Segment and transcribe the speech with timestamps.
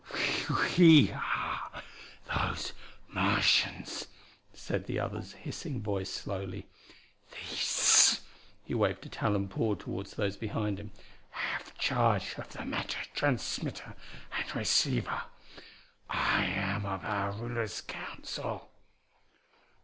[0.79, 1.83] "We are
[2.25, 2.73] those
[3.07, 4.07] Martians,"
[4.51, 6.65] said the other's hissing voice slowly.
[7.31, 8.21] "These"
[8.65, 10.89] he waved a taloned paw toward those behind him
[11.29, 13.93] "have charge of the matter transmitter
[14.35, 15.21] and receiver.
[16.09, 18.71] I am of our ruler's council."